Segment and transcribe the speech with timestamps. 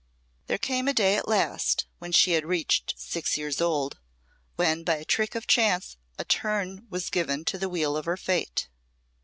[0.47, 3.99] There came a day at last when she had reached six years old,
[4.55, 8.17] when by a trick of chance a turn was given to the wheel of her
[8.17, 8.67] fate.